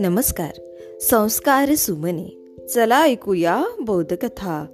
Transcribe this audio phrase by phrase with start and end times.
[0.00, 0.50] नमस्कार.
[1.00, 2.56] संस्कार सुमने.
[2.74, 4.66] चला ऐकूया बौद्धकथा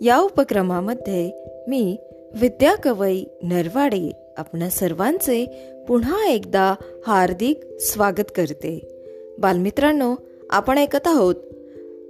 [0.00, 1.32] या उपक्रमामध्ये
[1.68, 1.96] मी
[2.40, 5.46] विद्या कवई नरवाडे आपणा सर्वांचे
[5.88, 6.74] पुन्हा एकदा
[7.06, 9.02] हार्दिक स्वागत करते.
[9.38, 10.14] बालमित्रांनो
[10.50, 11.34] आपण ऐकत आहोत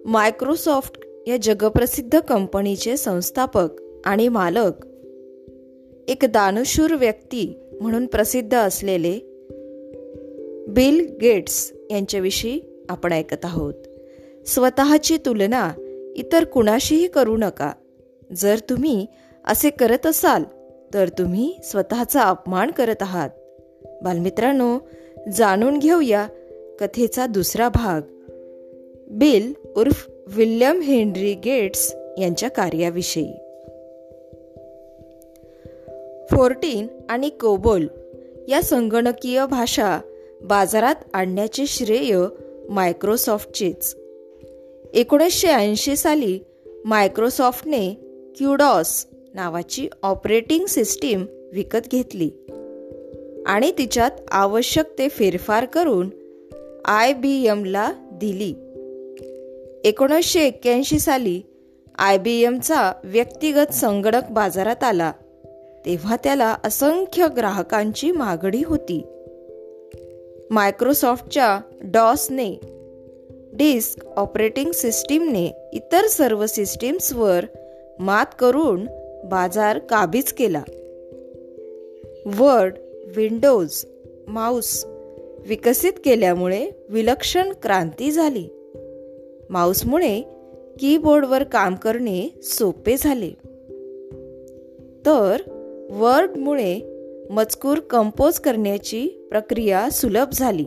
[0.05, 3.69] मायक्रोसॉफ्ट या जगप्रसिद्ध कंपनीचे संस्थापक
[4.05, 4.87] आणि मालक.
[6.09, 9.19] एक दानशूर व्यक्ती म्हणून प्रसिद्ध असलेले
[10.69, 13.75] बिल गेट्स यांच्याविषयी आपण ऐकत आहोत.
[14.47, 15.73] स्वतःची तुलना
[16.17, 17.73] इतर कुणाशीही करू नका.
[18.37, 19.07] जर तुम्ही
[19.45, 20.43] असे करत असाल
[20.95, 23.31] तर तुम्ही स्वतःचा अपमान करत आहात.
[24.03, 24.79] बालमित्रांनो
[25.33, 26.29] जाणून घेऊया
[26.81, 28.01] कथेचा दुसरा भाग.
[29.11, 33.33] बिल उर्फ विल्यम हेनरी गेट्स यांच्या कार्याविषयी.
[36.37, 37.87] फोर्टीन आणि कोबोल
[38.49, 40.01] या संगणकीय भाषा
[40.43, 42.19] बाजारात आणण्याचे श्रेय
[42.69, 43.97] मायक्रोसॉफ्टचेच
[44.95, 46.39] एकोणीसशे ऐंशी साली
[46.85, 47.95] मायक्रोसॉफ्टने
[48.37, 52.31] क्युडॉस नावाची ऑपरेटिंग सिस्टीम विकत घेतली
[53.47, 56.11] आणि तिच्यात आवश्यक ते फेरफार करून
[56.85, 58.55] आय बी एमला दिली.
[59.89, 61.43] एकोणीसशे एक्क्याऐंशी साली
[61.99, 65.13] आय बी एमचा व्यक्तिगत संगणक बाजारात आला.
[65.87, 69.03] तेव्हा त्याला असंख्य ग्राहकांची मागणी होती.
[70.51, 72.55] मायक्रोसॉफ्टच्या डॉसने
[73.53, 77.45] डिस्क ऑपरेटिंग सिस्टीमने इतर सर्व सिस्टीम्सवर
[77.99, 78.85] मात करून
[79.25, 80.63] बाजार काबीज केला.
[82.27, 82.75] वर्ड
[83.17, 83.85] विंडोज
[84.29, 84.85] माऊस
[85.47, 88.49] विकसित केल्यामुळे विलक्षण क्रांती झाली.
[89.51, 90.23] माऊसमुळे
[90.81, 93.31] कीबोर्डवर काम करणे सोपे झाले.
[95.07, 95.37] तर
[95.91, 96.81] वर्डमुळे
[97.31, 100.65] मजकूर कंपोज करण्याची प्रक्रिया सुलभ झाली.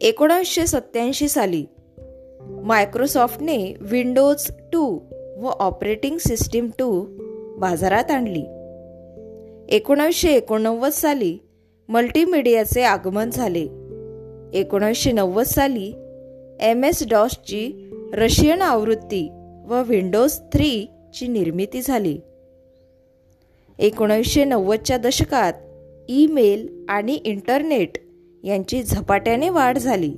[0.00, 1.64] एकोणीसशे सत्याऐंशी साली
[2.40, 4.98] मायक्रोसॉफ्टने विंडोज टू
[5.38, 7.06] व ऑपरेटिंग सिस्टीम टू
[7.58, 8.42] बाजारात आणली.
[9.76, 11.38] एकोणीसशे एकोणनव्वद साली
[11.88, 13.66] मल्टीमीडियाचे आगमन झाले.
[14.60, 15.92] एकोणीसशे नव्वद साली
[16.60, 19.28] एम एस डॉसची रशियन आवृत्ती
[19.68, 22.18] व विंडोज थ्री ची निर्मिती झाली.
[23.78, 25.52] एकोणीसशे नव्वदच्या दशकात
[26.08, 27.98] ईमेल आणि इंटरनेट
[28.44, 30.12] यांची झपाट्याने वाढ झाली.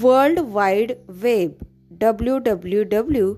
[0.00, 1.50] World wide web
[1.90, 3.34] W W W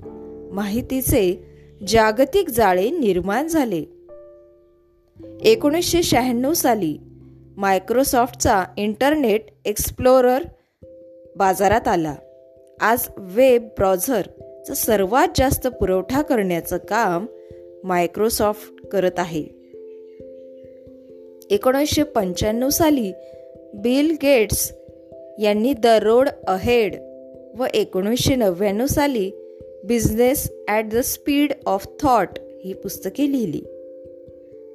[0.53, 1.45] माहितीचे
[1.89, 3.85] जागतिक जाळे निर्माण झाले.
[5.41, 6.99] एकोणीसशे शहाण्णव साली
[7.57, 10.43] मायक्रोसॉफ्टचा इंटरनेट एक्सप्लोरर
[11.37, 12.15] बाजारात आला.
[12.81, 13.69] आज वेब
[14.67, 17.27] ब्राउझरचा सर्वात जास्त पुरवठा करण्याचं काम
[17.85, 19.45] मायक्रोसॉफ्ट करत आहे.
[21.51, 23.13] एकोणीसशे पंच्याण्णव साली
[23.75, 24.73] बिल गेट्स
[25.39, 26.97] यांनी द रोड अहेड
[27.59, 29.31] व एकोणीसशे नव्याण्णव साली
[29.85, 32.29] business at the speed of thought
[32.65, 33.63] ही पुस्तके लिहिली.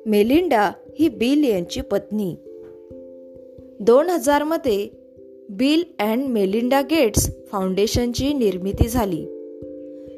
[0.06, 2.36] मेलिंडा ही बिल यांची पत्नी.
[3.80, 4.88] दोन हजारमध्ये
[5.50, 9.41] बिल अँड मेलिंडा गेट्स फाउंडेशनची निर्मिती झाली.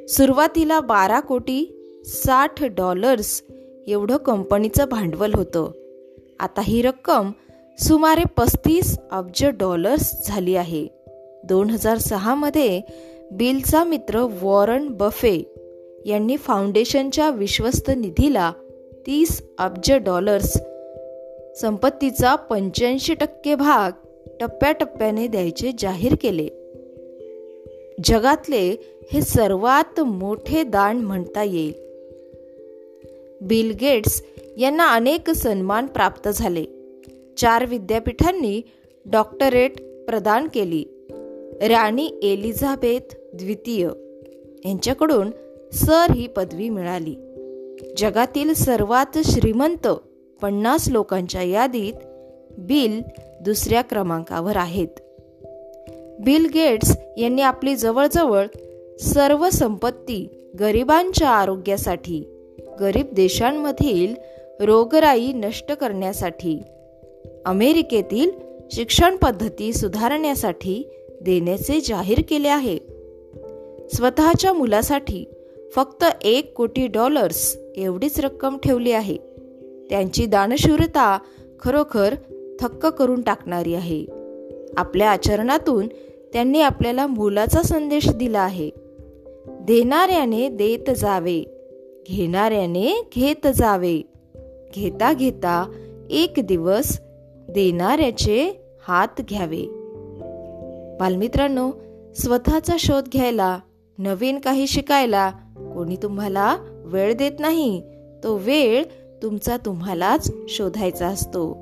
[0.10, 1.74] सुरुवातीला बारा कोटी
[2.06, 3.44] साठ डॉलर्स
[3.88, 5.72] एवढं कंपनीचं भांडवल होतं.
[6.40, 7.32] आता ही रक्कम
[7.80, 10.88] सुमारे पस्तीस अब्ज डॉलर्स झाली आहे.
[11.44, 12.82] दोन हजार सहामध्ये
[13.32, 15.54] बिलचा मित्र वॉरन बफे
[16.06, 18.52] यांनी फाउंडेशनच्या विश्वस्त निधीला
[19.08, 20.58] तीस अब्ज डॉलर्स
[21.62, 23.92] संपत्तीचा पंच्याऐंशी टक्के भाग
[24.40, 26.48] टप्प्याटप्प्याने द्यायचे जाहीर केले.
[28.04, 31.74] जगातले हे सर्वात मोठे दान म्हणता येईल.
[33.42, 34.24] बिल गेट्स
[34.58, 36.66] यांना अनेक सन्मान प्राप्त झाले.
[37.38, 38.62] चार विद्यापीठांनी
[39.06, 39.76] डॉक्टरेट
[40.06, 40.86] प्रदान केली.
[41.70, 43.90] राणी एलिझाबेथ द्वितीय.
[44.66, 45.32] यांच्याकडून
[45.74, 47.16] सर ही पदवी मिळाली.
[47.98, 49.88] जगातील सर्वात श्रीमंत
[50.42, 51.94] पन्नास लोकांच्या यादीत
[52.58, 53.02] बिल
[53.42, 54.88] दुसऱ्या क्रमांकावर आहेत.
[56.20, 58.46] बिल गेट्स यांनी आपली जवळजवळ
[59.00, 62.24] सर्व संपत्ती गरिबांच्या आरोग्यासाठी
[62.80, 64.16] गरीब देशांमधील
[64.60, 66.62] रोगराई नष्ट करण्यासाठी
[67.46, 68.32] अमेरिकेतील
[68.72, 70.90] शिक्षण पद्धती सुधारण्यासाठी
[71.22, 72.78] देण्याचे जाहीर केले आहे.
[73.94, 75.26] स्वतःच्या मुलासाठी
[75.76, 79.18] फक्त एक कोटी डॉलर्स एवढीच रक्कम ठेवली आहे.
[79.90, 81.20] त्यांची दानशूरता
[81.60, 82.16] खरोखर
[82.60, 84.06] थक्क करून टाकणारी आहे.
[84.78, 85.88] आपल्या आचरणातून
[86.34, 88.83] त्यांनी आपल्याला मुलाचा संदेश दिला आहे.
[89.64, 91.44] देणाऱ्याने देत जावे
[92.08, 94.02] घेणाऱ्याने घेत जावे.
[94.76, 95.72] घेता घेता
[96.10, 97.00] एक दिवस
[97.50, 99.62] देणाऱ्याचे हात घ्यावे.
[101.00, 101.72] बालमित्रांनो
[102.16, 103.60] स्वतःचा शोध घ्यायला
[103.98, 107.82] नवीन काही शिकायला कोणी तुम्हाला वेळ देत नाही
[108.24, 108.84] तो वेळ
[109.24, 111.54] तुमचा तुम्हालाच शोधायचा असतो.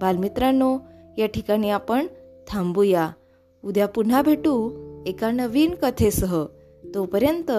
[0.00, 0.78] बालमित्रांनो
[1.18, 2.06] या ठिकाणी आपण
[2.48, 3.10] थांबूया.
[3.64, 4.70] उद्या पुन्हा भेटू
[5.06, 6.44] एका नवीन कथेसह.
[6.96, 7.50] तोपर्यंत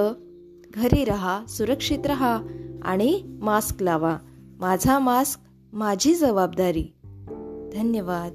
[0.74, 2.42] घरी रहा सुरक्षित रहा
[2.82, 4.18] आणि मास्क लावा.
[4.60, 5.40] माझा मास्क
[5.74, 6.86] माझी जबाबदारी.
[7.74, 8.34] धन्यवाद.